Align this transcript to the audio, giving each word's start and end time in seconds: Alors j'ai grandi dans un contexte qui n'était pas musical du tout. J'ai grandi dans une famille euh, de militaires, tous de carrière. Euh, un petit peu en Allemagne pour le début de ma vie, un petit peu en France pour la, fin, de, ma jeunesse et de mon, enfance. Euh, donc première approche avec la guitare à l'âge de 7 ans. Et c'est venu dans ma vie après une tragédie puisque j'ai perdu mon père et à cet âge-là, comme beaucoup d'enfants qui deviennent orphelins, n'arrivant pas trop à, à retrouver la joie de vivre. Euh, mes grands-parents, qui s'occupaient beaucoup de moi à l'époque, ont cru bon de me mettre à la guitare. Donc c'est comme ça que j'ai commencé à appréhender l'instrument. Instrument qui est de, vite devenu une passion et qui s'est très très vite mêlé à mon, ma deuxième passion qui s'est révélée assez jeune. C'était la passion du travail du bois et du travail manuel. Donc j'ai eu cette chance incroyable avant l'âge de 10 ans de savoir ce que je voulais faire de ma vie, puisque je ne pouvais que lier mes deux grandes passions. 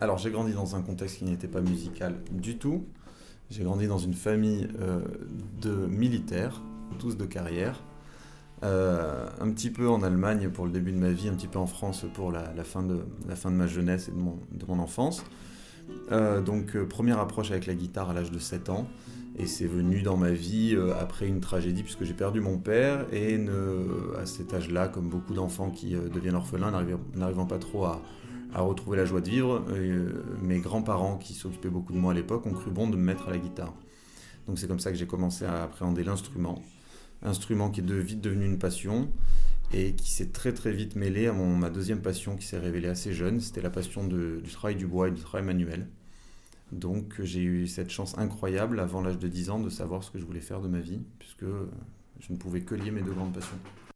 Alors 0.00 0.16
j'ai 0.16 0.30
grandi 0.30 0.52
dans 0.54 0.76
un 0.76 0.82
contexte 0.82 1.18
qui 1.18 1.24
n'était 1.24 1.48
pas 1.48 1.60
musical 1.60 2.16
du 2.30 2.56
tout. 2.56 2.86
J'ai 3.50 3.64
grandi 3.64 3.86
dans 3.86 3.98
une 3.98 4.14
famille 4.14 4.66
euh, 4.80 5.00
de 5.60 5.72
militaires, 5.72 6.62
tous 6.98 7.18
de 7.18 7.26
carrière. 7.26 7.82
Euh, 8.62 9.26
un 9.40 9.50
petit 9.50 9.70
peu 9.70 9.88
en 9.88 10.02
Allemagne 10.02 10.48
pour 10.48 10.64
le 10.64 10.70
début 10.72 10.92
de 10.92 10.98
ma 10.98 11.10
vie, 11.10 11.28
un 11.28 11.34
petit 11.34 11.48
peu 11.48 11.58
en 11.58 11.66
France 11.66 12.06
pour 12.14 12.32
la, 12.32 12.42
fin, 12.64 12.82
de, 12.82 13.00
ma 13.50 13.66
jeunesse 13.66 14.08
et 14.08 14.12
de 14.12 14.64
mon, 14.66 14.78
enfance. 14.78 15.22
Euh, 16.12 16.40
donc 16.40 16.78
première 16.84 17.18
approche 17.18 17.50
avec 17.50 17.66
la 17.66 17.74
guitare 17.74 18.10
à 18.10 18.14
l'âge 18.14 18.30
de 18.30 18.38
7 18.38 18.70
ans. 18.70 18.86
Et 19.38 19.46
c'est 19.46 19.66
venu 19.66 20.00
dans 20.00 20.16
ma 20.16 20.30
vie 20.30 20.76
après 20.98 21.26
une 21.26 21.40
tragédie 21.40 21.82
puisque 21.82 22.04
j'ai 22.04 22.14
perdu 22.14 22.40
mon 22.40 22.58
père 22.58 23.06
et 23.12 23.38
à 24.20 24.26
cet 24.26 24.52
âge-là, 24.54 24.88
comme 24.88 25.08
beaucoup 25.08 25.34
d'enfants 25.34 25.70
qui 25.70 25.92
deviennent 25.92 26.34
orphelins, 26.34 26.72
n'arrivant 27.14 27.46
pas 27.46 27.58
trop 27.58 27.84
à, 27.84 28.02
à 28.54 28.60
retrouver 28.62 28.96
la 28.96 29.04
joie 29.04 29.20
de 29.20 29.28
vivre. 29.28 29.64
Euh, 29.70 30.24
mes 30.42 30.60
grands-parents, 30.60 31.18
qui 31.18 31.34
s'occupaient 31.34 31.68
beaucoup 31.68 31.92
de 31.92 31.98
moi 31.98 32.12
à 32.12 32.14
l'époque, 32.14 32.46
ont 32.46 32.52
cru 32.52 32.70
bon 32.70 32.88
de 32.88 32.96
me 32.96 33.02
mettre 33.02 33.28
à 33.28 33.30
la 33.30 33.38
guitare. 33.38 33.74
Donc 34.46 34.58
c'est 34.58 34.66
comme 34.66 34.80
ça 34.80 34.90
que 34.90 34.96
j'ai 34.96 35.06
commencé 35.06 35.44
à 35.44 35.62
appréhender 35.62 36.04
l'instrument. 36.04 36.62
Instrument 37.22 37.70
qui 37.70 37.80
est 37.80 37.84
de, 37.84 37.94
vite 37.94 38.20
devenu 38.20 38.46
une 38.46 38.58
passion 38.58 39.10
et 39.72 39.92
qui 39.92 40.10
s'est 40.10 40.30
très 40.30 40.52
très 40.52 40.72
vite 40.72 40.96
mêlé 40.96 41.26
à 41.26 41.32
mon, 41.32 41.54
ma 41.54 41.70
deuxième 41.70 42.00
passion 42.00 42.36
qui 42.36 42.46
s'est 42.46 42.58
révélée 42.58 42.88
assez 42.88 43.12
jeune. 43.12 43.40
C'était 43.40 43.62
la 43.62 43.70
passion 43.70 44.06
du 44.06 44.50
travail 44.50 44.76
du 44.76 44.86
bois 44.86 45.08
et 45.08 45.10
du 45.10 45.20
travail 45.20 45.46
manuel. 45.46 45.86
Donc 46.72 47.20
j'ai 47.22 47.42
eu 47.42 47.66
cette 47.66 47.90
chance 47.90 48.16
incroyable 48.16 48.80
avant 48.80 49.02
l'âge 49.02 49.18
de 49.18 49.28
10 49.28 49.50
ans 49.50 49.60
de 49.60 49.70
savoir 49.70 50.04
ce 50.04 50.10
que 50.10 50.18
je 50.18 50.24
voulais 50.24 50.40
faire 50.40 50.60
de 50.60 50.68
ma 50.68 50.80
vie, 50.80 51.00
puisque 51.18 51.44
je 52.20 52.32
ne 52.32 52.38
pouvais 52.38 52.60
que 52.60 52.74
lier 52.74 52.90
mes 52.90 53.02
deux 53.02 53.12
grandes 53.12 53.32
passions. 53.32 53.58